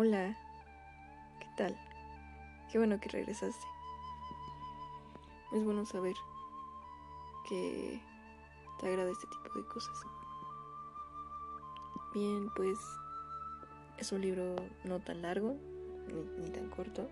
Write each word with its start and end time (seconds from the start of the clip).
Hola, 0.00 0.38
¿qué 1.40 1.46
tal? 1.56 1.76
Qué 2.70 2.78
bueno 2.78 3.00
que 3.00 3.08
regresaste. 3.08 3.66
Es 5.50 5.64
bueno 5.64 5.84
saber 5.86 6.14
que 7.48 8.00
te 8.78 8.86
agrada 8.86 9.10
este 9.10 9.26
tipo 9.26 9.58
de 9.58 9.66
cosas. 9.66 9.98
Bien, 12.14 12.48
pues 12.54 12.78
es 13.98 14.12
un 14.12 14.20
libro 14.20 14.54
no 14.84 15.00
tan 15.00 15.20
largo 15.20 15.56
ni, 16.40 16.48
tan 16.50 16.70
corto. 16.70 17.08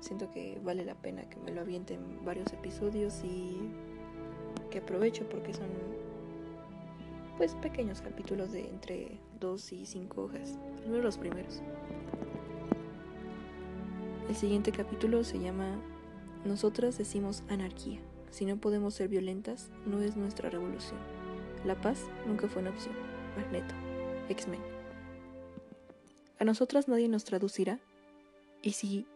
Siento 0.00 0.32
que 0.32 0.60
vale 0.64 0.84
la 0.84 0.96
pena 0.96 1.30
que 1.30 1.36
me 1.36 1.52
lo 1.52 1.60
avienten 1.60 2.24
varios 2.24 2.52
episodios 2.52 3.22
y 3.22 3.56
que 4.72 4.78
aprovecho 4.78 5.28
porque 5.28 5.54
son 5.54 5.68
pues 7.38 7.54
pequeños 7.54 8.02
capítulos 8.02 8.50
de 8.50 8.68
entre 8.68 9.20
dos 9.38 9.72
y 9.72 9.86
cinco 9.86 10.24
hojas, 10.24 10.58
al 10.84 11.00
los 11.00 11.16
primeros. 11.16 11.62
El 14.28 14.34
siguiente 14.34 14.72
capítulo 14.72 15.22
se 15.22 15.38
llama 15.38 15.80
Nosotras 16.44 16.98
decimos 16.98 17.44
anarquía. 17.48 18.00
Si 18.30 18.44
no 18.44 18.56
podemos 18.56 18.94
ser 18.94 19.08
violentas, 19.08 19.70
no 19.86 20.00
es 20.02 20.16
nuestra 20.16 20.50
revolución. 20.50 20.98
La 21.64 21.80
paz 21.80 22.06
nunca 22.26 22.48
fue 22.48 22.60
una 22.60 22.72
opción. 22.72 22.94
Magneto, 23.36 23.74
X-Men. 24.28 24.60
A 26.40 26.44
nosotras 26.44 26.88
nadie 26.88 27.08
nos 27.08 27.22
traducirá. 27.22 27.78
Y 28.62 28.72
si 28.72 29.06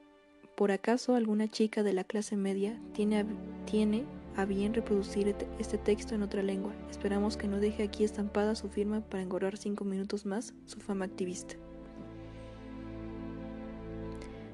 por 0.56 0.70
acaso 0.70 1.16
alguna 1.16 1.48
chica 1.48 1.82
de 1.82 1.92
la 1.92 2.04
clase 2.04 2.36
media 2.36 2.80
tiene, 2.94 3.26
tiene 3.66 4.04
a 4.36 4.44
bien 4.44 4.74
reproducir 4.74 5.34
este 5.58 5.78
texto 5.78 6.14
en 6.14 6.22
otra 6.22 6.42
lengua. 6.42 6.72
Esperamos 6.90 7.36
que 7.36 7.48
no 7.48 7.60
deje 7.60 7.82
aquí 7.82 8.04
estampada 8.04 8.54
su 8.54 8.68
firma 8.68 9.00
para 9.00 9.22
engorrar 9.22 9.56
cinco 9.56 9.84
minutos 9.84 10.26
más 10.26 10.54
su 10.66 10.80
fama 10.80 11.04
activista. 11.04 11.54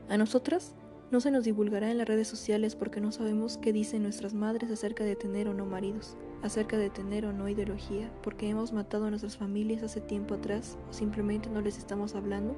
A 0.09 0.17
nosotras 0.17 0.75
no 1.11 1.21
se 1.21 1.31
nos 1.31 1.45
divulgará 1.45 1.91
en 1.91 1.99
las 1.99 2.09
redes 2.09 2.29
sociales 2.29 2.77
porque 2.77 3.01
no 3.01 3.13
sabemos 3.13 3.57
qué 3.59 3.73
dicen 3.73 4.03
nuestras 4.03 4.35
madres 4.35 4.71
acerca 4.71 5.05
de 5.05 5.17
tener 5.17 5.49
o 5.49 5.55
no 5.55 5.65
maridos, 5.65 6.17
acerca 6.43 6.77
de 6.77 6.91
tener 6.91 7.25
o 7.25 7.33
no 7.33 7.49
ideología, 7.49 8.11
porque 8.23 8.49
hemos 8.49 8.73
matado 8.73 9.07
a 9.07 9.11
nuestras 9.11 9.37
familias 9.37 9.83
hace 9.83 10.01
tiempo 10.01 10.35
atrás 10.35 10.79
o 10.91 10.93
simplemente 10.93 11.49
no 11.49 11.61
les 11.61 11.79
estamos 11.79 12.15
hablando 12.15 12.57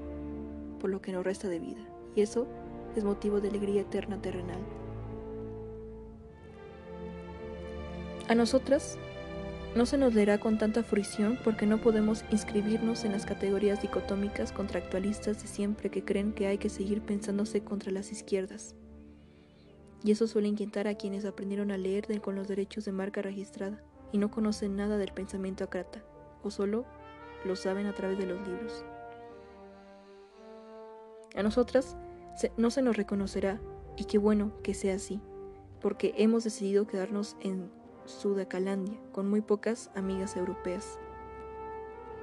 por 0.81 0.91
lo 0.91 1.01
que 1.01 1.13
nos 1.13 1.25
resta 1.25 1.49
de 1.49 1.61
vida. 1.61 1.81
Y 2.17 2.23
eso 2.23 2.47
es 2.97 3.05
motivo 3.05 3.41
de 3.41 3.49
alegría 3.49 3.83
eterna 3.83 4.21
terrenal. 4.21 4.80
A 8.31 8.37
nosotras 8.37 8.97
no 9.75 9.87
se 9.87 9.99
nos 9.99 10.15
leerá 10.15 10.39
con 10.39 10.57
tanta 10.57 10.85
fruición 10.85 11.37
porque 11.43 11.67
no 11.67 11.81
podemos 11.81 12.25
inscribirnos 12.31 13.05
en 13.05 13.11
las 13.11 13.27
categorías 13.27 13.83
dicotómicas 13.83 14.53
contractualistas 14.53 15.43
de 15.43 15.49
siempre 15.49 15.91
que 15.91 16.05
creen 16.05 16.33
que 16.33 16.47
hay 16.47 16.57
que 16.57 16.69
seguir 16.69 17.03
pensándose 17.03 17.65
contra 17.65 17.91
las 17.91 18.13
izquierdas. 18.13 18.77
Y 20.05 20.13
eso 20.13 20.29
suele 20.29 20.47
inquietar 20.47 20.87
a 20.87 20.95
quienes 20.95 21.25
aprendieron 21.25 21.73
a 21.73 21.77
leer 21.77 22.21
con 22.21 22.37
los 22.37 22.47
derechos 22.47 22.85
de 22.85 22.93
marca 22.93 23.21
registrada 23.21 23.83
y 24.13 24.19
no 24.19 24.31
conocen 24.31 24.77
nada 24.77 24.97
del 24.97 25.11
pensamiento 25.11 25.65
acrata, 25.65 26.01
o 26.45 26.53
solo 26.53 26.85
lo 27.45 27.57
saben 27.57 27.89
a 27.89 27.97
través 27.97 28.17
de 28.17 28.27
los 28.27 28.47
libros. 28.47 28.85
A 31.35 31.43
nosotras 31.43 31.97
no 32.57 32.71
se 32.71 32.83
nos 32.83 32.97
reconocerá, 32.97 33.61
y 33.97 34.05
qué 34.05 34.19
bueno 34.19 34.53
que 34.63 34.75
sea 34.75 34.95
así, 34.95 35.21
porque 35.81 36.15
hemos 36.17 36.45
decidido 36.45 36.87
quedarnos 36.87 37.37
en 37.41 37.80
Sudacalandia, 38.11 38.99
con 39.13 39.29
muy 39.31 39.41
pocas 39.41 39.91
amigas 39.95 40.37
europeas. 40.37 40.99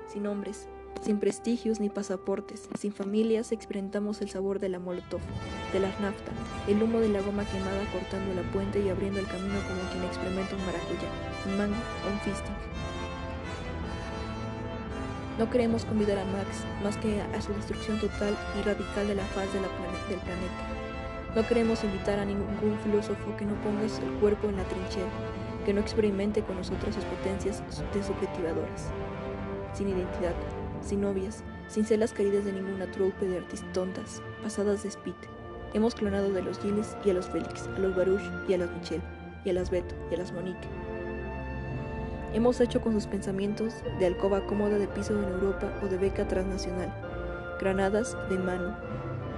Sin 0.07 0.27
hombres, 0.27 0.67
sin 1.02 1.19
prestigios 1.19 1.80
ni 1.80 1.89
pasaportes, 1.89 2.69
sin 2.77 2.93
familias, 2.93 3.52
experimentamos 3.52 4.21
el 4.21 4.30
sabor 4.30 4.59
de 4.59 4.69
la 4.69 4.80
molotov, 4.80 5.21
de 5.73 5.80
la 5.80 5.89
nafta, 5.99 6.31
el 6.67 6.81
humo 6.81 6.99
de 6.99 7.09
la 7.09 7.21
goma 7.21 7.45
quemada 7.45 7.83
cortando 7.91 8.33
la 8.35 8.43
puente 8.52 8.80
y 8.80 8.89
abriendo 8.89 9.19
el 9.19 9.27
camino 9.27 9.55
como 9.67 9.89
quien 9.92 10.03
experimenta 10.03 10.55
un 10.55 10.65
maracuyá, 10.65 11.09
un 11.45 11.58
mango 11.58 11.75
o 11.75 12.11
un 12.11 12.19
fisting. 12.19 12.55
No 15.37 15.49
queremos 15.49 15.86
convidar 15.86 16.17
a 16.17 16.25
Max 16.25 16.65
más 16.83 16.98
que 16.98 17.21
a 17.21 17.42
su 17.42 17.54
destrucción 17.54 17.99
total 17.99 18.36
y 18.59 18.64
radical 18.64 19.08
de 19.08 19.15
la 19.15 19.25
faz 19.25 19.52
del 19.54 19.61
planeta. 19.61 20.77
No 21.36 21.48
queremos 21.48 21.83
invitar 21.83 22.17
a 22.17 22.25
ningún 22.25 22.80
filósofo 22.83 23.37
que 23.37 23.45
no 23.45 23.54
ponga 23.61 23.83
el 23.83 24.19
cuerpo 24.19 24.49
en 24.49 24.58
la 24.58 24.64
trinchera, 24.64 25.11
que 25.67 25.73
no 25.73 25.82
experimente 25.82 26.44
con 26.44 26.55
nosotros 26.55 26.95
sus 26.95 27.04
potencias 27.04 27.61
desubjetivadoras. 27.94 28.89
Sin 29.73 29.89
identidad, 29.89 30.33
sin 30.80 31.02
novias, 31.02 31.44
sin 31.67 31.86
ser 31.86 32.00
las 32.00 32.14
queridas 32.14 32.45
de 32.45 32.54
ninguna 32.54 32.89
troupe 32.89 33.28
de 33.28 33.39
artistas 33.39 33.73
tontas, 33.73 34.22
pasadas 34.42 34.83
de 34.83 34.92
spit. 34.92 35.17
Hemos 35.73 35.94
clonado 35.94 36.32
de 36.32 36.42
los 36.42 36.58
Gilles 36.60 36.95
y 37.04 37.10
a 37.10 37.16
los 37.16 37.28
Félix, 37.28 37.67
a 37.67 37.80
los 37.80 37.94
Baruch 37.98 38.22
y 38.48 38.54
a 38.54 38.60
las 38.60 38.72
Michelle, 38.72 39.04
y 39.44 39.50
a 39.50 39.54
las 39.54 39.70
Beto 39.70 39.94
y 40.10 40.14
a 40.14 40.20
las 40.20 40.32
Monique. 40.32 40.70
Hemos 42.34 42.61
hecho 42.61 42.80
con 42.80 42.94
sus 42.94 43.05
pensamientos 43.05 43.73
de 43.99 44.05
alcoba 44.05 44.45
cómoda 44.45 44.78
de 44.78 44.88
piso 44.88 45.20
en 45.20 45.26
Europa 45.26 45.70
o 45.84 45.88
de 45.88 45.98
beca 45.98 46.26
transnacional, 46.30 46.94
granadas 47.60 48.16
de 48.30 48.39
mano 48.39 48.78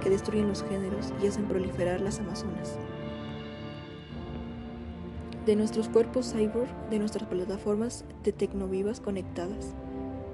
que 0.00 0.10
destruyen 0.10 0.46
los 0.46 0.62
géneros 0.62 1.12
y 1.20 1.26
hacen 1.26 1.48
proliferar 1.48 2.00
las 2.00 2.20
Amazonas 2.20 2.78
de 5.46 5.56
nuestros 5.56 5.88
cuerpos 5.88 6.32
cyborg, 6.32 6.68
de 6.90 6.98
nuestras 6.98 7.26
plataformas 7.28 8.04
de 8.24 8.32
tecnovivas 8.32 9.00
conectadas. 9.00 9.74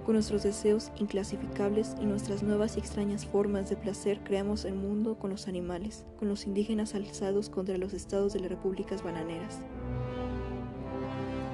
Con 0.05 0.15
nuestros 0.15 0.43
deseos 0.43 0.91
inclasificables 0.99 1.94
y 2.00 2.06
nuestras 2.06 2.43
nuevas 2.43 2.77
y 2.77 2.81
extrañas 2.81 3.25
formas 3.25 3.71
de 3.71 3.77
placer 3.77 4.21
creamos 4.25 4.65
el 4.65 4.75
mundo 4.75 5.16
con 5.16 5.31
los 5.31 5.49
animales, 5.49 6.05
con 6.19 6.28
los 6.28 6.47
indígenas 6.47 6.95
alzados 6.95 7.50
contra 7.50 7.78
los 7.78 7.93
estados 7.93 8.33
de 8.33 8.41
las 8.41 8.50
repúblicas 8.50 9.03
bananeras. 9.03 9.61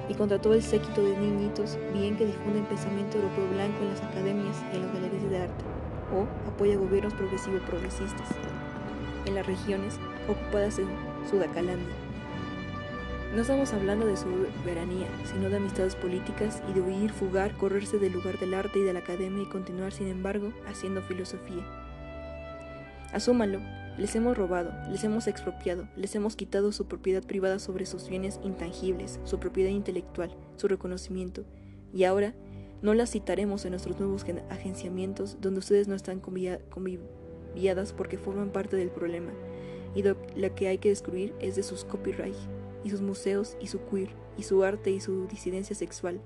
Y 0.09 0.15
contra 0.15 0.41
todo 0.41 0.55
el 0.55 0.63
séquito 0.63 1.01
de 1.03 1.17
niñitos, 1.17 1.77
bien 1.93 2.17
que 2.17 2.25
difunden 2.25 2.65
pensamiento 2.65 3.17
europeo 3.17 3.47
blanco 3.49 3.81
en 3.81 3.89
las 3.89 4.01
academias 4.01 4.57
y 4.71 4.75
en 4.75 4.81
las 4.83 4.93
galerías 4.93 5.29
de 5.29 5.37
arte, 5.37 5.63
o 6.13 6.49
apoya 6.49 6.75
gobiernos 6.75 7.13
progresivo-progresistas, 7.13 8.27
en 9.25 9.35
las 9.35 9.47
regiones 9.47 9.95
ocupadas 10.27 10.77
en 10.79 10.87
Sudacalandia 11.29 12.02
no 13.33 13.41
estamos 13.41 13.73
hablando 13.73 14.05
de 14.05 14.15
soberanía, 14.15 15.07
sino 15.25 15.49
de 15.49 15.57
amistades 15.57 15.95
políticas 15.95 16.61
y 16.69 16.73
de 16.73 16.81
huir, 16.81 17.11
fugar, 17.11 17.57
correrse 17.57 17.97
del 17.97 18.13
lugar 18.13 18.37
del 18.37 18.53
arte 18.53 18.77
y 18.79 18.83
de 18.83 18.93
la 18.93 18.99
academia 18.99 19.41
y 19.41 19.49
continuar, 19.49 19.91
sin 19.91 20.07
embargo, 20.07 20.53
haciendo 20.67 21.01
filosofía. 21.01 21.65
Asúmanlo, 23.11 23.59
les 23.97 24.15
hemos 24.15 24.37
robado, 24.37 24.71
les 24.91 25.03
hemos 25.03 25.25
expropiado, 25.25 25.87
les 25.95 26.13
hemos 26.13 26.35
quitado 26.35 26.71
su 26.71 26.85
propiedad 26.85 27.23
privada 27.23 27.57
sobre 27.57 27.87
sus 27.87 28.07
bienes 28.07 28.39
intangibles, 28.43 29.19
su 29.23 29.39
propiedad 29.39 29.71
intelectual, 29.71 30.35
su 30.57 30.67
reconocimiento, 30.67 31.43
y 31.91 32.03
ahora 32.03 32.35
no 32.83 32.93
las 32.93 33.11
citaremos 33.11 33.65
en 33.65 33.71
nuestros 33.71 33.99
nuevos 33.99 34.25
agenciamientos 34.51 35.37
donde 35.41 35.59
ustedes 35.59 35.87
no 35.87 35.95
están 35.95 36.19
conviviadas 36.19 37.93
porque 37.93 38.19
forman 38.19 38.51
parte 38.51 38.75
del 38.75 38.89
problema, 38.89 39.31
y 39.95 40.03
lo 40.03 40.55
que 40.55 40.67
hay 40.67 40.77
que 40.77 40.89
destruir 40.89 41.33
es 41.39 41.55
de 41.55 41.63
sus 41.63 41.83
copyright 41.83 42.35
y 42.83 42.89
sus 42.89 43.01
museos 43.01 43.57
y 43.59 43.67
su 43.67 43.79
queer, 43.85 44.09
y 44.37 44.43
su 44.43 44.63
arte 44.63 44.91
y 44.91 44.99
su 44.99 45.27
disidencia 45.27 45.75
sexual, 45.75 46.21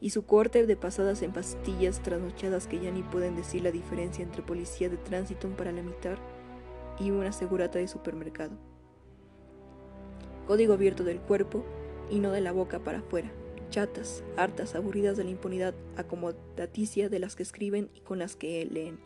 y 0.00 0.10
su 0.10 0.24
corte 0.24 0.66
de 0.66 0.76
pasadas 0.76 1.22
en 1.22 1.32
pastillas 1.32 2.02
trasnochadas 2.02 2.66
que 2.66 2.80
ya 2.80 2.90
ni 2.90 3.02
pueden 3.02 3.36
decir 3.36 3.62
la 3.62 3.72
diferencia 3.72 4.22
entre 4.22 4.42
policía 4.42 4.88
de 4.88 4.96
tránsito 4.96 5.48
para 5.50 5.72
la 5.72 5.82
mitad 5.82 6.18
y 7.00 7.10
una 7.10 7.32
segurata 7.32 7.78
de 7.78 7.88
supermercado. 7.88 8.56
Código 10.46 10.74
abierto 10.74 11.04
del 11.04 11.20
cuerpo 11.20 11.64
y 12.10 12.20
no 12.20 12.30
de 12.30 12.40
la 12.40 12.52
boca 12.52 12.78
para 12.78 12.98
afuera. 12.98 13.30
Chatas, 13.70 14.24
hartas, 14.36 14.74
aburridas 14.74 15.16
de 15.16 15.24
la 15.24 15.30
impunidad 15.30 15.74
acomodaticia 15.96 17.08
de 17.08 17.18
las 17.18 17.36
que 17.36 17.42
escriben 17.42 17.90
y 17.94 18.00
con 18.00 18.18
las 18.18 18.34
que 18.34 18.64
leen. 18.64 18.98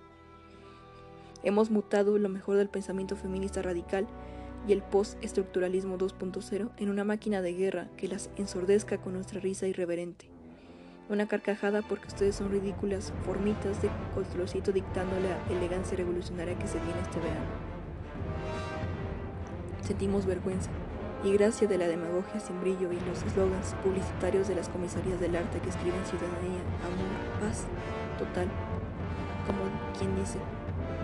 Hemos 1.43 1.71
mutado 1.71 2.17
lo 2.19 2.29
mejor 2.29 2.57
del 2.57 2.69
pensamiento 2.69 3.17
feminista 3.17 3.61
radical 3.63 4.07
y 4.67 4.73
el 4.73 4.83
post-estructuralismo 4.83 5.99
2.0 5.99 6.71
en 6.77 6.91
una 6.91 7.05
máquina 7.05 7.43
de 7.43 7.55
guerra 7.55 7.89
que 7.97 8.09
las 8.09 8.31
ensordezca 8.37 8.99
con 8.99 9.15
nuestra 9.15 9.41
risa 9.41 9.67
irreverente. 9.67 10.27
Una 11.09 11.27
carcajada 11.27 11.83
porque 11.83 12.09
ustedes 12.09 12.37
son 12.37 12.51
ridículas 12.51 13.13
formitas 13.25 13.83
de 13.83 13.91
colorcito 14.15 14.73
dictando 14.73 15.15
la 15.21 15.55
elegancia 15.55 15.97
revolucionaria 15.97 16.57
que 16.57 16.69
se 16.69 16.79
viene 16.79 17.01
este 17.03 17.19
verano. 17.19 17.73
Sentimos 19.83 20.27
vergüenza 20.27 20.71
y 21.25 21.33
gracia 21.33 21.69
de 21.69 21.79
la 21.79 21.89
demagogia 21.89 22.41
sin 22.41 22.61
brillo 22.61 22.93
y 22.93 23.01
los 23.09 23.23
eslogans 23.25 23.75
publicitarios 23.85 24.49
de 24.49 24.55
las 24.55 24.69
comisarías 24.69 25.21
del 25.21 25.37
arte 25.37 25.59
que 25.59 25.71
escriben 25.71 26.05
ciudadanía, 26.07 26.63
amor, 26.87 27.41
paz, 27.41 27.67
total. 28.19 28.49
Como 29.47 29.63
quien 29.99 30.15
dice, 30.17 30.39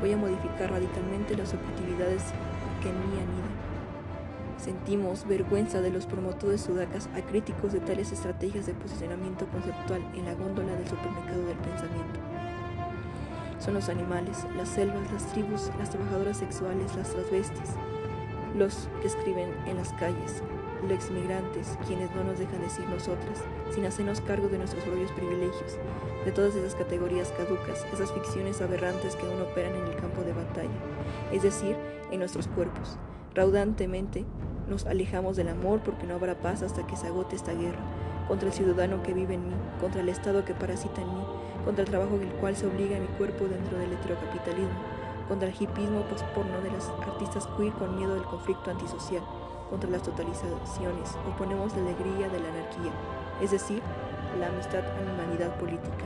voy 0.00 0.12
a 0.12 0.16
modificar 0.16 0.70
radicalmente 0.70 1.36
las 1.36 1.54
objetividades 1.54 2.22
que 2.80 2.88
en 2.88 2.96
mí 2.96 3.18
Sentimos 4.58 5.26
vergüenza 5.26 5.80
de 5.80 5.90
los 5.90 6.06
promotores 6.06 6.62
sudacas 6.62 7.08
acríticos 7.14 7.72
de 7.72 7.78
tales 7.78 8.10
estrategias 8.10 8.66
de 8.66 8.74
posicionamiento 8.74 9.46
conceptual 9.46 10.02
en 10.14 10.24
la 10.24 10.34
góndola 10.34 10.72
del 10.72 10.86
supermercado 10.88 11.46
del 11.46 11.56
pensamiento. 11.58 12.20
son 13.60 13.74
los 13.74 13.88
animales, 13.88 14.46
las 14.56 14.68
selvas, 14.68 15.10
las 15.12 15.26
tribus, 15.32 15.70
las 15.78 15.90
trabajadoras 15.90 16.38
sexuales, 16.38 16.94
las 16.96 17.10
transvestis, 17.10 17.70
los 18.56 18.88
que 19.00 19.06
escriben 19.06 19.54
en 19.66 19.76
las 19.76 19.92
calles, 19.94 20.42
los 20.82 20.92
exmigrantes, 20.92 21.78
quienes 21.86 22.10
no 22.14 22.24
nos 22.24 22.38
dejan 22.38 22.60
decir 22.60 22.84
nosotras, 22.88 23.44
sin 23.72 23.84
hacernos 23.86 24.20
cargo 24.20 24.48
de 24.48 24.58
nuestros 24.58 24.82
propios 24.84 25.12
privilegios, 25.12 25.78
de 26.28 26.34
todas 26.34 26.54
esas 26.54 26.74
categorías 26.74 27.32
caducas, 27.38 27.86
esas 27.90 28.12
ficciones 28.12 28.60
aberrantes 28.60 29.16
que 29.16 29.24
aún 29.24 29.40
operan 29.40 29.74
en 29.74 29.86
el 29.86 29.96
campo 29.96 30.20
de 30.20 30.34
batalla, 30.34 30.68
es 31.32 31.42
decir, 31.42 31.74
en 32.10 32.18
nuestros 32.18 32.48
cuerpos. 32.48 32.98
Raudantemente 33.34 34.26
nos 34.68 34.84
alejamos 34.84 35.36
del 35.36 35.48
amor 35.48 35.80
porque 35.82 36.06
no 36.06 36.16
habrá 36.16 36.34
paz 36.34 36.60
hasta 36.60 36.86
que 36.86 36.96
se 36.96 37.06
agote 37.06 37.34
esta 37.34 37.54
guerra, 37.54 37.80
contra 38.28 38.48
el 38.48 38.54
ciudadano 38.54 39.02
que 39.02 39.14
vive 39.14 39.34
en 39.36 39.48
mí, 39.48 39.54
contra 39.80 40.02
el 40.02 40.10
Estado 40.10 40.44
que 40.44 40.52
parasita 40.52 41.00
en 41.00 41.08
mí, 41.08 41.24
contra 41.64 41.84
el 41.84 41.88
trabajo 41.88 42.16
en 42.16 42.24
el 42.24 42.34
cual 42.34 42.54
se 42.54 42.66
obliga 42.66 42.98
a 42.98 43.00
mi 43.00 43.08
cuerpo 43.16 43.46
dentro 43.46 43.78
del 43.78 43.94
heterocapitalismo, 43.94 44.78
contra 45.28 45.48
el 45.48 45.54
hipismo 45.54 46.02
posporno 46.10 46.60
de 46.60 46.72
las 46.72 46.90
artistas 47.08 47.48
queer 47.56 47.72
con 47.72 47.96
miedo 47.96 48.14
del 48.14 48.24
conflicto 48.24 48.70
antisocial, 48.70 49.22
contra 49.70 49.90
las 49.90 50.02
totalizaciones, 50.02 51.16
oponemos 51.28 51.74
la 51.74 51.82
alegría 51.82 52.28
de 52.28 52.40
la 52.40 52.48
anarquía, 52.48 52.92
es 53.40 53.50
decir, 53.50 53.82
la 54.38 54.48
amistad 54.48 54.80
a 54.80 55.00
la 55.02 55.12
humanidad 55.12 55.54
política, 55.56 56.04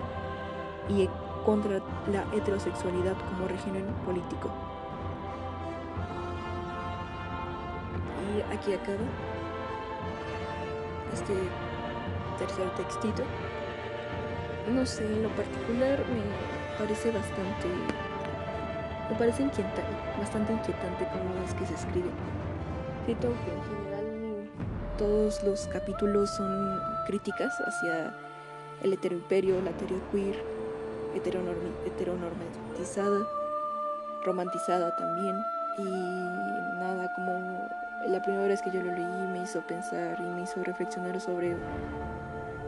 y 0.89 1.09
contra 1.45 1.81
la 2.11 2.25
heterosexualidad 2.37 3.17
como 3.31 3.49
régimen 3.49 3.87
político. 4.05 4.51
Y 8.33 8.55
aquí 8.55 8.73
acaba 8.73 8.99
este 11.13 11.35
tercer 12.39 12.71
textito. 12.77 13.23
No 14.73 14.87
sé, 14.87 15.05
en 15.05 15.25
lo 15.25 15.29
particular 15.31 15.99
me 15.99 16.79
parece 16.79 17.11
bastante. 17.11 17.69
Me 19.11 19.17
parece 19.17 19.43
inquietante, 19.43 19.83
bastante 20.19 20.53
inquietante 20.53 21.07
cómo 21.13 21.45
es 21.45 21.53
que 21.55 21.67
se 21.67 21.75
escribe. 21.75 22.11
Siento 23.05 23.29
que 23.29 23.53
en 23.53 23.63
general 23.65 24.49
todos 24.97 25.43
los 25.43 25.67
capítulos 25.67 26.31
son 26.31 26.81
críticas 27.07 27.61
hacia 27.61 28.15
el 28.83 28.93
heteroimperio, 28.93 29.61
la 29.63 29.73
teoría 29.73 29.99
queer, 30.13 30.37
heteronormatizada, 31.15 33.27
romantizada 34.25 34.95
también. 34.97 35.37
Y 35.79 35.85
nada, 35.85 37.13
como 37.15 37.69
la 38.07 38.23
primera 38.23 38.47
vez 38.47 38.63
que 38.63 38.71
yo 38.71 38.81
lo 38.83 38.93
leí 38.93 39.27
me 39.33 39.43
hizo 39.43 39.61
pensar 39.63 40.21
y 40.21 40.23
me 40.23 40.43
hizo 40.43 40.63
reflexionar 40.63 41.21
sobre 41.21 41.57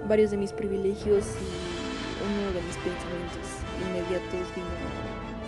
varios 0.09 0.31
de 0.31 0.37
mis 0.37 0.53
privilegios 0.53 1.27
y 1.27 1.75
uno 2.25 2.53
de 2.53 2.63
mis 2.63 2.77
pensamientos 2.79 3.61
inmediatos 3.81 4.55
vino 4.55 4.67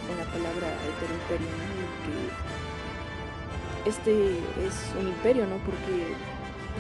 con 0.07 0.17
la 0.17 0.25
palabra 0.25 0.69
heteroimperio, 0.87 1.49
¿no? 1.49 2.66
Este 3.87 4.39
es 4.67 4.75
un 4.99 5.07
imperio, 5.09 5.47
¿no? 5.47 5.57
Porque 5.63 6.11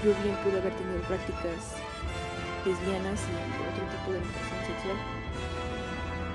yo 0.02 0.10
bien 0.26 0.34
pude 0.42 0.58
haber 0.58 0.74
tenido 0.74 0.98
prácticas 1.06 1.78
lesbianas 2.66 3.22
y 3.30 3.32
otro 3.62 3.84
tipo 3.94 4.06
de 4.10 4.18
orientación 4.18 4.60
sexual. 4.66 4.98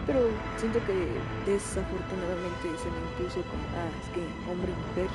Pero 0.07 0.19
siento 0.57 0.79
que 0.88 0.95
desafortunadamente 1.44 2.71
se 2.79 2.88
me 2.88 3.00
impuso 3.12 3.44
como, 3.51 3.63
ah, 3.75 3.91
es 4.00 4.07
que 4.15 4.23
hombre 4.47 4.71
y 4.71 4.79
mujer 4.79 5.12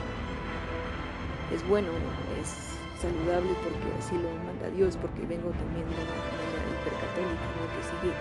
es 1.57 1.61
bueno, 1.67 1.89
es 2.37 2.77
saludable 3.01 3.51
porque 3.65 3.89
así 3.99 4.15
lo 4.21 4.29
manda 4.45 4.69
Dios, 4.77 4.97
porque 5.01 5.25
vengo 5.25 5.51
también 5.57 5.89
de 5.89 5.97
una 6.05 6.17
familia 6.21 6.69
hipercatólica, 6.85 7.49
¿no? 7.57 7.65
que 7.73 7.83
sigue 7.89 8.13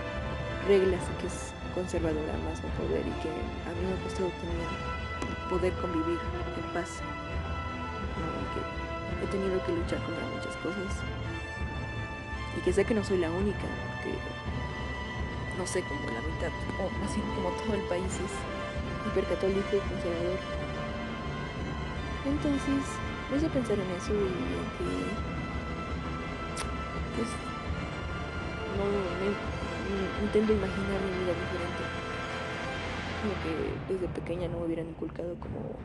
reglas 0.72 1.04
y 1.04 1.14
que 1.22 1.28
es 1.28 1.52
conservadora 1.76 2.34
más 2.48 2.64
no 2.64 2.70
poder 2.80 3.04
y 3.04 3.14
que 3.20 3.30
a 3.30 3.72
mí 3.76 3.82
me 3.84 3.94
ha 3.94 4.02
costado 4.08 4.32
tener 4.40 5.06
poder 5.50 5.74
convivir 5.74 6.20
en 6.20 6.74
paz. 6.74 7.02
Que 8.56 9.26
he 9.26 9.28
tenido 9.28 9.60
que 9.66 9.76
luchar 9.76 10.00
contra 10.04 10.24
muchas 10.32 10.56
cosas 10.64 11.04
y 12.58 12.62
que 12.62 12.72
sé 12.72 12.86
que 12.86 12.96
no 12.96 13.04
soy 13.04 13.18
la 13.18 13.30
única, 13.30 13.68
porque 13.92 14.16
no 15.58 15.68
sé, 15.68 15.84
como 15.84 16.00
la 16.08 16.22
mitad, 16.24 16.52
o 16.80 16.88
así 17.04 17.20
como 17.36 17.50
todo 17.52 17.76
el 17.76 17.84
país 17.92 18.08
es 18.08 18.34
hipercatólico 19.12 19.76
y 19.76 19.80
conservador. 19.80 20.40
Entonces, 22.26 22.84
me 23.30 23.38
hice 23.38 23.50
pensar 23.50 23.78
en 23.78 23.92
eso 23.92 24.14
y 24.14 24.18
en 24.18 24.68
que 24.80 25.36
pues 27.16 27.30
no, 28.76 28.84
me 28.92 30.26
intento 30.26 30.54
imaginar 30.54 31.00
mi 31.02 31.12
vida 31.24 31.34
diferente. 31.34 31.84
Como 33.22 33.34
que 33.42 33.94
desde 33.94 34.08
pequeña 34.14 34.48
no 34.48 34.60
me 34.60 34.66
hubieran 34.66 34.90
inculcado 34.90 35.36
como 35.40 35.76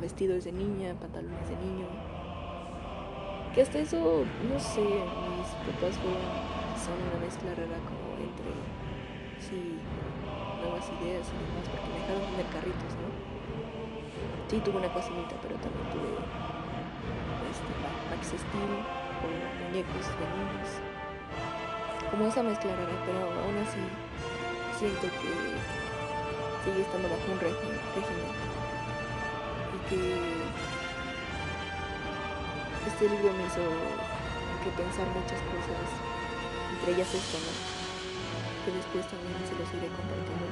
vestidos 0.00 0.44
de 0.44 0.52
niña, 0.52 0.94
pantalones 1.00 1.48
de 1.48 1.56
niño. 1.56 1.86
Que 3.54 3.62
hasta 3.62 3.78
eso, 3.78 4.24
no 4.48 4.58
sé, 4.60 4.84
mis 4.84 5.50
papás 5.64 5.96
fueron, 5.96 6.28
son 6.76 6.96
una 7.00 7.18
mezcla 7.24 7.54
rara 7.56 7.80
como 7.88 8.16
entre, 8.20 8.52
sí, 9.40 9.80
nuevas 10.60 10.84
ideas 11.00 11.24
y 11.28 11.36
demás, 11.40 11.64
porque 11.72 11.88
me 11.88 11.98
dejaron 12.00 12.22
tener 12.36 12.46
carritos, 12.52 12.92
¿no? 13.00 13.08
Sí, 14.48 14.60
tuve 14.60 14.76
una 14.76 14.92
cocinita, 14.92 15.34
pero 15.40 15.56
también 15.56 15.88
tuve 15.88 16.20
este, 17.48 17.72
Max 18.12 18.32
con 18.52 19.32
muñecos 19.64 20.04
de 20.04 20.26
niños 20.36 20.96
como 22.10 22.26
esa 22.26 22.42
mezcla 22.42 22.70
rara, 22.72 22.96
pero 23.04 23.18
aún 23.42 23.56
así 23.58 23.80
siento 24.78 25.02
que 25.02 25.32
sigue 26.64 26.82
estando 26.82 27.08
bajo 27.08 27.32
un 27.32 27.40
régimen, 27.40 27.80
y 27.96 28.65
que 29.88 30.00
este 32.86 33.04
libro 33.08 33.32
me 33.34 33.46
hizo 33.46 33.64
que 34.62 34.70
pensar 34.74 35.06
muchas 35.14 35.40
cosas, 35.46 35.86
entre 36.74 36.92
ellas 36.94 37.14
esto, 37.14 37.38
¿no? 37.38 37.76
que 38.66 38.74
después 38.74 39.06
también 39.06 39.38
se 39.46 39.54
los 39.54 39.70
iré 39.78 39.86
compartiendo, 39.94 40.46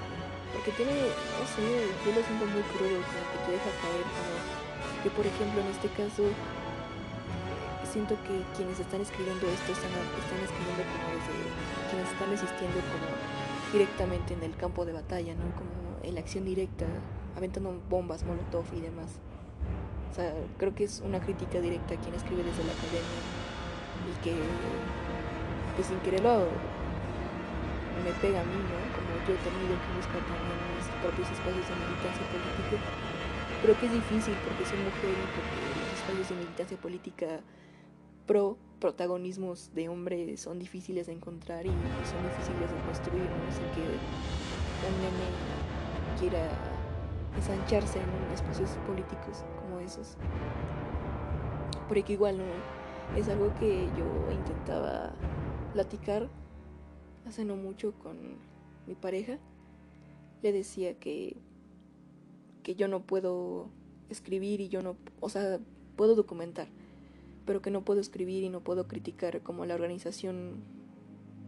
porque 0.54 0.70
tiene, 0.78 1.10
no 1.10 1.44
sé, 1.50 1.66
yo 2.06 2.14
lo 2.14 2.22
siento 2.22 2.46
muy 2.46 2.62
crudo, 2.70 3.02
como 3.02 3.24
que 3.26 3.38
te 3.42 3.50
deja 3.58 3.70
caer, 3.82 4.06
como 4.06 4.34
que 5.02 5.10
por 5.10 5.26
ejemplo 5.26 5.58
en 5.66 5.68
este 5.74 5.90
caso 5.98 6.22
siento 7.90 8.14
que 8.22 8.38
quienes 8.54 8.78
están 8.78 9.02
escribiendo 9.02 9.46
esto 9.50 9.70
están, 9.74 9.90
escribiendo 9.90 10.82
como 10.94 11.06
desde 11.10 11.34
quienes 11.90 12.06
están 12.10 12.30
existiendo 12.30 12.78
como 12.86 13.10
directamente 13.74 14.34
en 14.34 14.42
el 14.42 14.54
campo 14.56 14.84
de 14.84 14.92
batalla, 14.94 15.34
¿no? 15.34 15.50
Como 15.58 15.98
en 16.02 16.14
la 16.14 16.20
acción 16.20 16.44
directa, 16.44 16.86
aventando 17.36 17.80
bombas, 17.88 18.24
molotov 18.24 18.64
y 18.76 18.80
demás. 18.80 19.20
Creo 20.58 20.74
que 20.74 20.84
es 20.84 21.02
una 21.04 21.20
crítica 21.20 21.60
directa 21.60 21.94
a 21.94 21.96
quien 21.98 22.14
escribe 22.14 22.44
desde 22.44 22.62
la 22.64 22.72
academia 22.72 23.20
y 24.06 24.12
que, 24.22 24.34
pues 25.74 25.88
sin 25.88 25.98
quererlo, 26.00 26.46
me 28.04 28.12
pega 28.22 28.40
a 28.40 28.44
mí, 28.44 28.54
¿no? 28.54 28.78
Como 28.94 29.10
yo 29.26 29.34
he 29.34 29.40
tenido 29.42 29.74
que 29.74 29.90
buscar 29.96 30.22
también 30.22 30.58
mis 30.78 30.86
propios 31.02 31.30
espacios 31.30 31.66
de 31.66 31.74
militancia 31.74 32.24
política. 32.30 32.78
Creo 33.62 33.74
que 33.80 33.86
es 33.86 33.92
difícil 33.92 34.34
porque 34.44 34.66
soy 34.66 34.78
mujer 34.78 35.10
y 35.10 35.26
porque 35.34 35.56
los 35.82 35.90
espacios 35.98 36.28
de 36.28 36.36
militancia 36.36 36.76
política 36.76 37.40
pro 38.26 38.58
protagonismos 38.78 39.72
de 39.74 39.88
hombre 39.88 40.36
son 40.36 40.58
difíciles 40.58 41.06
de 41.06 41.14
encontrar 41.14 41.64
y 41.64 41.70
son 41.70 42.22
difíciles 42.28 42.68
de 42.70 42.76
construir, 42.84 43.24
¿no? 43.24 43.48
Así 43.48 43.64
que 43.72 43.82
un 44.84 44.94
nene 45.00 45.26
quiera 46.20 46.44
ensancharse 47.36 47.98
en 48.00 48.32
espacios 48.32 48.70
políticos 48.86 49.44
como 49.60 49.80
esos. 49.80 50.16
Porque 51.88 52.12
igual 52.12 52.38
no 52.38 53.18
es 53.18 53.28
algo 53.28 53.52
que 53.58 53.86
yo 53.96 54.32
intentaba 54.32 55.12
platicar 55.72 56.28
hace 57.26 57.44
no 57.44 57.56
mucho 57.56 57.92
con 57.98 58.16
mi 58.86 58.94
pareja. 58.94 59.38
Le 60.42 60.52
decía 60.52 60.98
que 60.98 61.36
que 62.62 62.76
yo 62.76 62.88
no 62.88 63.02
puedo 63.02 63.68
escribir 64.08 64.62
y 64.62 64.68
yo 64.68 64.80
no, 64.80 64.96
o 65.20 65.28
sea, 65.28 65.58
puedo 65.96 66.14
documentar 66.14 66.66
pero 67.46 67.60
que 67.62 67.70
no 67.70 67.84
puedo 67.84 68.00
escribir 68.00 68.42
y 68.42 68.48
no 68.48 68.60
puedo 68.60 68.88
criticar 68.88 69.42
como 69.42 69.66
la 69.66 69.74
organización 69.74 70.62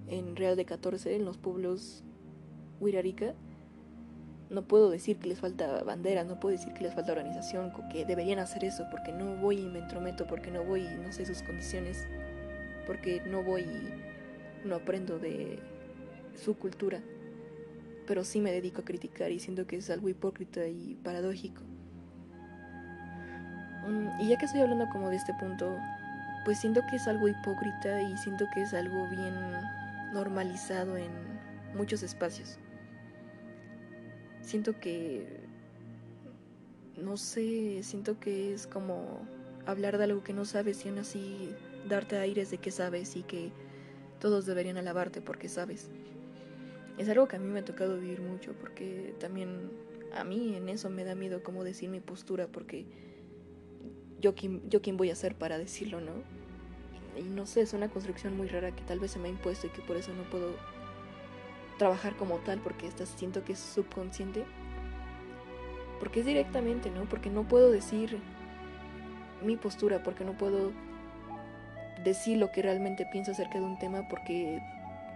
en 0.09 0.37
Real 0.37 0.57
de 0.57 0.64
14 0.64 1.16
en 1.16 1.25
los 1.25 1.38
pueblos 1.38 2.05
Huirarica. 2.81 3.35
No 4.49 4.62
puedo 4.62 4.91
decir 4.91 5.19
que 5.19 5.29
les 5.29 5.41
falta 5.41 5.83
bandera, 5.83 6.23
no 6.23 6.38
puedo 6.38 6.53
decir 6.53 6.73
que 6.73 6.85
les 6.85 6.95
falta 6.95 7.12
organización, 7.12 7.73
que 7.91 8.05
deberían 8.05 8.38
hacer 8.38 8.65
eso, 8.65 8.85
porque 8.91 9.12
no 9.12 9.37
voy 9.37 9.59
y 9.59 9.67
me 9.67 9.81
entrometo, 9.81 10.26
porque 10.26 10.50
no 10.50 10.62
voy 10.62 10.83
y 10.83 10.95
no 10.99 11.12
sé 11.12 11.26
sus 11.26 11.43
condiciones, 11.43 12.07
porque 12.87 13.21
no 13.26 13.43
voy 13.43 13.62
y 13.62 14.67
no 14.67 14.76
aprendo 14.76 15.19
de 15.19 15.59
su 16.37 16.57
cultura. 16.57 17.00
Pero 18.07 18.23
sí 18.23 18.41
me 18.41 18.53
dedico 18.53 18.83
a 18.83 18.85
criticar 18.85 19.33
y 19.33 19.41
siento 19.41 19.67
que 19.67 19.76
es 19.76 19.91
algo 19.91 20.09
hipócrita 20.09 20.67
y 20.69 20.95
paradójico. 21.03 21.62
Mm, 23.88 24.21
y 24.21 24.29
ya 24.29 24.38
que 24.38 24.45
estoy 24.45 24.61
hablando 24.61 24.88
como 24.91 25.11
de 25.11 25.17
este 25.17 25.35
punto, 25.35 25.76
pues 26.45 26.61
siento 26.61 26.83
que 26.88 26.97
es 26.97 27.09
algo 27.09 27.26
hipócrita 27.26 28.00
y 28.00 28.17
siento 28.19 28.45
que 28.55 28.62
es 28.62 28.75
algo 28.75 29.09
bien 29.11 29.35
normalizado 30.12 30.97
en 30.97 31.11
muchos 31.75 32.05
espacios. 32.05 32.61
Siento 34.47 34.79
que, 34.79 35.26
no 36.97 37.17
sé, 37.17 37.83
siento 37.83 38.19
que 38.21 38.55
es 38.55 38.67
como 38.67 39.26
hablar 39.67 39.99
de 39.99 40.05
algo 40.05 40.23
que 40.23 40.33
no 40.33 40.45
sabes 40.45 40.85
y 40.87 40.88
aún 40.88 40.99
así 40.99 41.50
darte 41.88 42.17
aires 42.17 42.50
de 42.50 42.59
que 42.59 42.71
sabes 42.71 43.17
y 43.17 43.25
que 43.25 43.50
todos 44.21 44.47
deberían 44.47 44.76
alabarte 44.76 45.21
porque 45.21 45.49
sabes. 45.49 45.91
Es 46.97 47.09
algo 47.09 47.26
que 47.26 47.37
a 47.37 47.38
mí 47.41 47.49
me 47.49 47.59
ha 47.59 47.65
tocado 47.65 47.99
vivir 47.99 48.23
mucho 48.23 48.55
porque 48.55 49.15
también 49.19 49.71
a 50.15 50.23
mí 50.23 50.55
en 50.55 50.69
eso 50.69 50.88
me 50.91 51.05
da 51.05 51.15
miedo 51.15 51.43
como 51.43 51.65
decir 51.65 51.91
mi 51.91 52.00
postura 52.00 52.47
porque 52.47 52.87
yo 54.21 54.35
quién, 54.35 54.62
yo 54.71 54.81
quién 54.81 54.97
voy 54.97 55.11
a 55.11 55.17
ser 55.17 55.35
para 55.35 55.59
decirlo, 55.59 56.00
¿no? 56.00 56.12
Y, 57.19 57.25
no 57.25 57.47
sé, 57.47 57.62
es 57.62 57.73
una 57.73 57.88
construcción 57.91 58.37
muy 58.37 58.47
rara 58.47 58.75
que 58.75 58.83
tal 58.85 59.00
vez 59.00 59.11
se 59.11 59.19
me 59.19 59.26
ha 59.29 59.31
impuesto 59.31 59.67
y 59.67 59.71
que 59.71 59.83
por 59.83 59.97
eso 59.97 60.12
no 60.15 60.23
puedo 60.31 60.55
trabajar 61.78 62.16
como 62.16 62.37
tal 62.38 62.61
porque 62.61 62.87
esta, 62.87 63.06
siento 63.06 63.45
que 63.45 63.52
es 63.52 63.59
subconsciente. 63.59 64.45
Porque 65.99 66.21
es 66.21 66.26
directamente, 66.26 66.90
¿no? 66.90 67.04
Porque 67.04 67.30
no 67.30 67.45
puedo 67.45 67.71
decir 67.71 68.18
mi 69.42 69.56
postura, 69.56 70.02
porque 70.02 70.25
no 70.25 70.33
puedo 70.33 70.73
decir 72.04 72.38
lo 72.38 72.52
que 72.52 72.62
realmente 72.62 73.06
pienso 73.11 73.33
acerca 73.33 73.59
de 73.59 73.64
un 73.64 73.78
tema 73.78 74.06
porque 74.09 74.61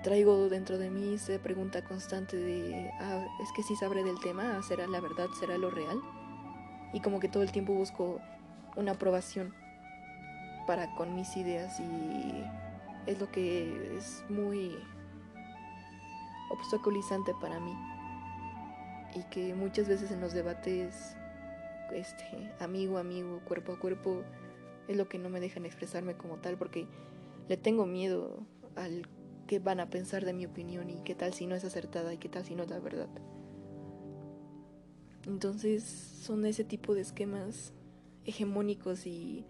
traigo 0.02 0.48
dentro 0.48 0.78
de 0.78 0.90
mí 0.90 1.14
esa 1.14 1.38
pregunta 1.38 1.82
constante 1.82 2.36
de, 2.36 2.90
ah, 3.00 3.26
es 3.42 3.48
que 3.54 3.62
si 3.62 3.76
sabré 3.76 4.02
del 4.02 4.18
tema, 4.20 4.62
¿será 4.62 4.86
la 4.86 5.00
verdad? 5.00 5.28
¿Será 5.38 5.58
lo 5.58 5.70
real? 5.70 6.00
Y 6.92 7.00
como 7.00 7.20
que 7.20 7.28
todo 7.28 7.42
el 7.42 7.52
tiempo 7.52 7.74
busco 7.74 8.20
una 8.76 8.92
aprobación 8.92 9.54
para 10.66 10.94
con 10.94 11.14
mis 11.14 11.36
ideas 11.36 11.78
y 11.80 12.44
es 13.06 13.20
lo 13.20 13.30
que 13.30 13.96
es 13.96 14.24
muy 14.28 14.76
obstaculizante 16.50 17.34
para 17.40 17.58
mí 17.60 17.74
y 19.14 19.22
que 19.30 19.54
muchas 19.54 19.88
veces 19.88 20.10
en 20.10 20.20
los 20.20 20.32
debates 20.32 21.16
este 21.92 22.52
amigo 22.60 22.98
amigo 22.98 23.40
cuerpo 23.44 23.72
a 23.72 23.78
cuerpo 23.78 24.22
es 24.86 24.96
lo 24.96 25.08
que 25.08 25.18
no 25.18 25.28
me 25.28 25.40
dejan 25.40 25.66
expresarme 25.66 26.14
como 26.14 26.36
tal 26.36 26.56
porque 26.56 26.86
le 27.48 27.56
tengo 27.56 27.86
miedo 27.86 28.46
al 28.76 29.08
que 29.46 29.58
van 29.58 29.80
a 29.80 29.90
pensar 29.90 30.24
de 30.24 30.32
mi 30.32 30.46
opinión 30.46 30.90
y 30.90 31.02
qué 31.02 31.14
tal 31.14 31.34
si 31.34 31.46
no 31.46 31.56
es 31.56 31.64
acertada 31.64 32.14
y 32.14 32.18
qué 32.18 32.28
tal 32.28 32.44
si 32.44 32.54
no 32.54 32.62
es 32.62 32.70
la 32.70 32.78
verdad. 32.78 33.08
Entonces 35.26 35.82
son 35.84 36.46
ese 36.46 36.64
tipo 36.64 36.94
de 36.94 37.00
esquemas 37.00 37.72
hegemónicos 38.24 39.06
y 39.06 39.44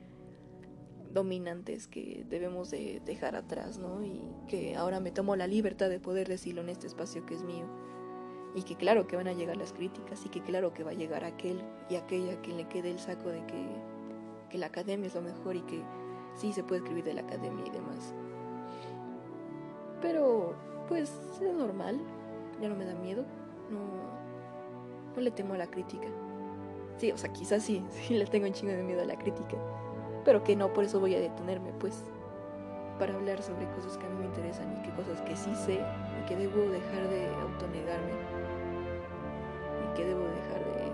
dominantes 1.12 1.86
que 1.86 2.24
debemos 2.28 2.70
de 2.70 3.00
dejar 3.04 3.36
atrás, 3.36 3.78
¿no? 3.78 4.02
Y 4.02 4.20
que 4.48 4.76
ahora 4.76 5.00
me 5.00 5.10
tomo 5.10 5.36
la 5.36 5.46
libertad 5.46 5.88
de 5.88 6.00
poder 6.00 6.28
decirlo 6.28 6.62
en 6.62 6.68
este 6.68 6.86
espacio 6.86 7.26
que 7.26 7.34
es 7.34 7.42
mío. 7.42 7.66
Y 8.54 8.62
que 8.62 8.76
claro 8.76 9.06
que 9.06 9.16
van 9.16 9.28
a 9.28 9.32
llegar 9.32 9.56
las 9.56 9.72
críticas 9.72 10.24
y 10.26 10.28
que 10.28 10.40
claro 10.40 10.72
que 10.72 10.82
va 10.82 10.90
a 10.90 10.94
llegar 10.94 11.24
aquel 11.24 11.62
y 11.88 11.96
aquella 11.96 12.40
que 12.42 12.52
le 12.52 12.66
quede 12.68 12.90
el 12.90 12.98
saco 12.98 13.28
de 13.28 13.44
que, 13.46 13.66
que 14.50 14.58
la 14.58 14.66
academia 14.66 15.06
es 15.06 15.14
lo 15.14 15.22
mejor 15.22 15.56
y 15.56 15.62
que 15.62 15.82
sí 16.34 16.52
se 16.52 16.64
puede 16.64 16.80
escribir 16.80 17.04
de 17.04 17.14
la 17.14 17.20
academia 17.20 17.64
y 17.66 17.70
demás. 17.70 18.14
Pero, 20.00 20.54
pues, 20.88 21.12
es 21.34 21.52
normal. 21.52 22.00
Ya 22.60 22.68
no 22.68 22.74
me 22.74 22.84
da 22.84 22.94
miedo. 22.94 23.24
No, 23.70 23.80
no 25.14 25.20
le 25.20 25.30
temo 25.30 25.54
a 25.54 25.58
la 25.58 25.66
crítica. 25.68 26.08
Sí, 26.98 27.12
o 27.12 27.16
sea, 27.18 27.32
quizás 27.32 27.62
sí, 27.62 27.82
sí 27.90 28.14
le 28.14 28.26
tengo 28.26 28.46
un 28.46 28.52
chingo 28.52 28.72
de 28.72 28.82
miedo 28.82 29.02
a 29.02 29.06
la 29.06 29.16
crítica. 29.16 29.56
Pero 30.24 30.42
que 30.44 30.56
no, 30.56 30.72
por 30.72 30.84
eso 30.84 31.00
voy 31.00 31.14
a 31.14 31.20
detenerme, 31.20 31.72
pues. 31.78 32.04
Para 32.98 33.14
hablar 33.14 33.42
sobre 33.42 33.66
cosas 33.70 33.96
que 33.96 34.04
a 34.04 34.08
mí 34.10 34.16
me 34.18 34.26
interesan 34.26 34.76
y 34.76 34.82
que 34.82 34.90
cosas 34.90 35.20
que 35.22 35.34
sí 35.34 35.54
sé 35.54 35.80
y 35.80 36.26
que 36.28 36.36
debo 36.36 36.60
dejar 36.70 37.08
de 37.08 37.28
autonegarme. 37.40 38.12
Y 39.80 39.96
que 39.96 40.04
debo 40.04 40.20
dejar 40.20 40.60
de. 40.76 40.92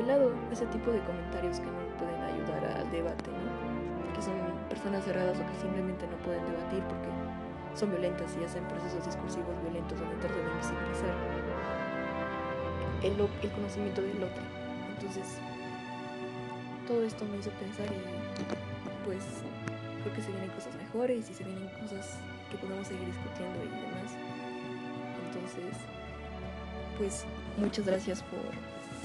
de 0.00 0.06
lado 0.06 0.32
ese 0.50 0.66
tipo 0.66 0.90
de 0.90 0.98
comentarios 1.04 1.60
que 1.60 1.66
no 1.66 1.78
pueden 1.98 2.20
ayudar 2.22 2.64
al 2.80 2.90
debate, 2.90 3.30
¿no? 3.30 4.12
Que 4.14 4.22
son 4.22 4.34
personas 4.68 5.04
cerradas 5.04 5.38
o 5.38 5.46
que 5.46 5.54
simplemente 5.60 6.06
no 6.08 6.16
pueden 6.24 6.44
debatir 6.50 6.82
porque 6.84 7.08
son 7.74 7.90
violentas 7.90 8.36
y 8.40 8.44
hacen 8.44 8.64
procesos 8.64 9.06
discursivos 9.06 9.54
violentos 9.62 9.98
donde 9.98 10.16
tratan 10.16 10.42
de 10.42 10.50
invisibilizar 10.50 11.14
el, 13.02 13.12
el 13.42 13.50
conocimiento 13.52 14.02
del 14.02 14.22
otro. 14.24 14.42
Entonces, 14.98 15.40
todo 16.86 17.04
esto 17.04 17.24
me 17.24 17.38
hizo 17.38 17.50
pensar 17.52 17.86
y 17.86 19.04
pues 19.04 19.22
creo 20.02 20.14
que 20.14 20.22
se 20.22 20.30
vienen 20.30 20.50
cosas 20.50 20.74
mejores 20.76 21.30
y 21.30 21.34
se 21.34 21.44
vienen 21.44 21.68
cosas 21.80 22.18
que 22.50 22.56
podemos 22.58 22.86
seguir 22.86 23.06
discutiendo 23.06 23.58
y 23.64 23.68
demás. 23.68 24.12
Entonces, 25.26 25.76
pues 26.98 27.24
muchas 27.56 27.86
gracias 27.86 28.22
por 28.22 28.40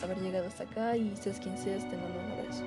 haber 0.03 0.17
llegado 0.19 0.47
hasta 0.47 0.63
acá 0.63 0.97
y 0.97 1.15
seas 1.15 1.39
quien 1.39 1.57
seas, 1.57 1.83
te 1.89 1.97
mando 1.97 2.19
un 2.19 2.31
abrazo. 2.39 2.63